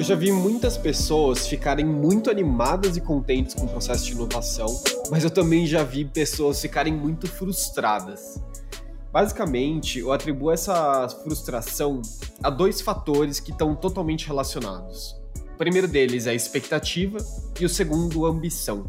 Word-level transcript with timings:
Eu 0.00 0.04
já 0.04 0.14
vi 0.14 0.32
muitas 0.32 0.78
pessoas 0.78 1.46
ficarem 1.46 1.84
muito 1.84 2.30
animadas 2.30 2.96
e 2.96 3.02
contentes 3.02 3.54
com 3.54 3.66
o 3.66 3.68
processo 3.68 4.06
de 4.06 4.12
inovação, 4.12 4.82
mas 5.10 5.24
eu 5.24 5.30
também 5.30 5.66
já 5.66 5.84
vi 5.84 6.06
pessoas 6.06 6.58
ficarem 6.58 6.90
muito 6.90 7.28
frustradas. 7.28 8.40
Basicamente, 9.12 9.98
eu 9.98 10.10
atribuo 10.10 10.50
essa 10.50 11.06
frustração 11.22 12.00
a 12.42 12.48
dois 12.48 12.80
fatores 12.80 13.40
que 13.40 13.50
estão 13.50 13.76
totalmente 13.76 14.26
relacionados. 14.26 15.14
O 15.52 15.58
primeiro 15.58 15.86
deles 15.86 16.26
é 16.26 16.30
a 16.30 16.34
expectativa 16.34 17.18
e 17.60 17.66
o 17.66 17.68
segundo, 17.68 18.24
a 18.24 18.30
ambição. 18.30 18.86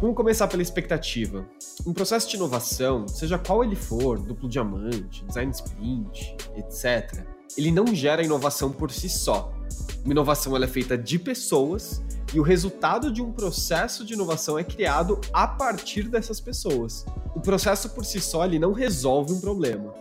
Vamos 0.00 0.16
começar 0.16 0.48
pela 0.48 0.62
expectativa. 0.62 1.46
Um 1.86 1.92
processo 1.92 2.26
de 2.26 2.36
inovação, 2.36 3.06
seja 3.06 3.38
qual 3.38 3.62
ele 3.62 3.76
for, 3.76 4.18
duplo 4.18 4.48
diamante, 4.48 5.22
design 5.26 5.52
sprint, 5.52 6.36
etc., 6.56 7.22
ele 7.54 7.70
não 7.70 7.94
gera 7.94 8.24
inovação 8.24 8.72
por 8.72 8.90
si 8.90 9.10
só. 9.10 9.59
Uma 10.04 10.12
inovação 10.12 10.56
ela 10.56 10.64
é 10.64 10.68
feita 10.68 10.96
de 10.96 11.18
pessoas 11.18 12.02
e 12.32 12.40
o 12.40 12.42
resultado 12.42 13.12
de 13.12 13.20
um 13.20 13.32
processo 13.32 14.04
de 14.04 14.14
inovação 14.14 14.58
é 14.58 14.64
criado 14.64 15.20
a 15.32 15.46
partir 15.46 16.08
dessas 16.08 16.40
pessoas. 16.40 17.04
O 17.34 17.40
processo 17.40 17.90
por 17.90 18.04
si 18.04 18.20
só 18.20 18.44
ele 18.44 18.58
não 18.58 18.72
resolve 18.72 19.32
um 19.32 19.40
problema. 19.40 19.92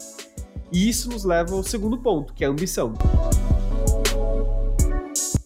E 0.71 0.88
isso 0.88 1.09
nos 1.09 1.23
leva 1.23 1.54
ao 1.54 1.63
segundo 1.63 1.98
ponto, 1.98 2.34
que 2.34 2.43
é 2.43 2.48
a 2.48 2.49
ambição. 2.49 2.93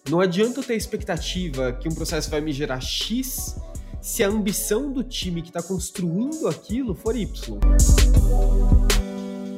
Não 0.09 0.19
adianta 0.19 0.59
eu 0.59 0.63
ter 0.63 0.75
expectativa 0.75 1.71
que 1.73 1.87
um 1.87 1.95
processo 1.95 2.29
vai 2.29 2.41
me 2.41 2.51
gerar 2.51 2.81
X 2.81 3.55
se 4.01 4.21
a 4.21 4.27
ambição 4.27 4.91
do 4.91 5.01
time 5.01 5.41
que 5.41 5.47
está 5.47 5.63
construindo 5.63 6.47
aquilo 6.47 6.93
for 6.93 7.15
Y. 7.15 7.59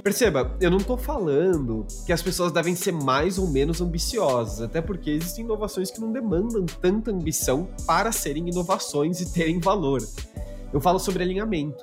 Perceba, 0.05 0.55
eu 0.61 0.69
não 0.69 0.77
estou 0.77 0.99
falando 0.99 1.83
que 2.05 2.13
as 2.13 2.21
pessoas 2.21 2.51
devem 2.51 2.75
ser 2.75 2.91
mais 2.91 3.39
ou 3.39 3.47
menos 3.47 3.81
ambiciosas, 3.81 4.61
até 4.61 4.79
porque 4.79 5.09
existem 5.09 5.43
inovações 5.43 5.89
que 5.89 5.99
não 5.99 6.11
demandam 6.11 6.63
tanta 6.79 7.09
ambição 7.09 7.67
para 7.87 8.11
serem 8.11 8.47
inovações 8.47 9.19
e 9.19 9.33
terem 9.33 9.59
valor. 9.59 10.07
Eu 10.71 10.79
falo 10.79 10.99
sobre 10.99 11.23
alinhamento. 11.23 11.81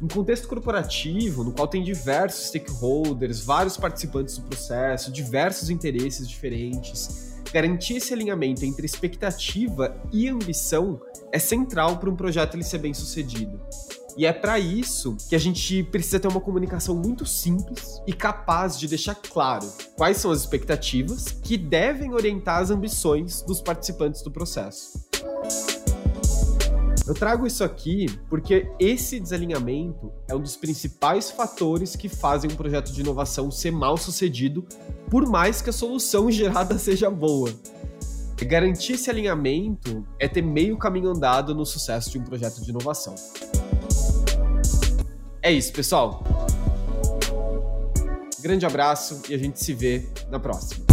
Em 0.00 0.06
contexto 0.06 0.46
corporativo, 0.46 1.42
no 1.42 1.50
qual 1.50 1.66
tem 1.66 1.82
diversos 1.82 2.46
stakeholders, 2.46 3.40
vários 3.40 3.76
participantes 3.76 4.38
do 4.38 4.44
processo, 4.44 5.10
diversos 5.10 5.68
interesses 5.68 6.28
diferentes, 6.28 7.26
Garantir 7.52 7.96
esse 7.96 8.12
alinhamento 8.12 8.62
entre 8.62 8.84
expectativa 8.84 9.96
e 10.12 10.28
ambição 10.28 11.00
é 11.32 11.38
central 11.38 11.96
para 11.96 12.10
um 12.10 12.14
projeto 12.14 12.54
ele 12.54 12.62
ser 12.62 12.76
bem 12.76 12.92
sucedido. 12.92 13.58
E 14.18 14.26
é 14.26 14.32
para 14.32 14.58
isso 14.58 15.16
que 15.28 15.36
a 15.36 15.38
gente 15.38 15.84
precisa 15.84 16.18
ter 16.18 16.26
uma 16.26 16.40
comunicação 16.40 16.92
muito 16.96 17.24
simples 17.24 18.02
e 18.04 18.12
capaz 18.12 18.76
de 18.76 18.88
deixar 18.88 19.14
claro 19.14 19.64
quais 19.94 20.16
são 20.16 20.32
as 20.32 20.40
expectativas 20.40 21.26
que 21.28 21.56
devem 21.56 22.12
orientar 22.12 22.60
as 22.60 22.72
ambições 22.72 23.42
dos 23.42 23.60
participantes 23.60 24.20
do 24.20 24.28
processo. 24.28 25.00
Eu 27.06 27.14
trago 27.14 27.46
isso 27.46 27.62
aqui 27.62 28.06
porque 28.28 28.68
esse 28.80 29.20
desalinhamento 29.20 30.10
é 30.26 30.34
um 30.34 30.40
dos 30.40 30.56
principais 30.56 31.30
fatores 31.30 31.94
que 31.94 32.08
fazem 32.08 32.50
um 32.50 32.56
projeto 32.56 32.92
de 32.92 33.00
inovação 33.00 33.52
ser 33.52 33.70
mal 33.70 33.96
sucedido, 33.96 34.66
por 35.08 35.28
mais 35.28 35.62
que 35.62 35.70
a 35.70 35.72
solução 35.72 36.28
gerada 36.32 36.76
seja 36.76 37.08
boa. 37.08 37.54
Garantir 38.36 38.94
esse 38.94 39.10
alinhamento 39.10 40.04
é 40.18 40.26
ter 40.26 40.42
meio 40.42 40.76
caminho 40.76 41.10
andado 41.10 41.54
no 41.54 41.64
sucesso 41.64 42.10
de 42.10 42.18
um 42.18 42.24
projeto 42.24 42.60
de 42.60 42.70
inovação. 42.70 43.14
É 45.48 45.52
isso, 45.52 45.72
pessoal. 45.72 46.22
Grande 48.38 48.66
abraço 48.66 49.22
e 49.30 49.34
a 49.34 49.38
gente 49.38 49.58
se 49.58 49.72
vê 49.72 50.06
na 50.28 50.38
próxima. 50.38 50.84